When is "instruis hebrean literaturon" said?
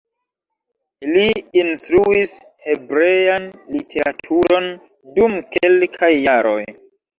1.61-4.69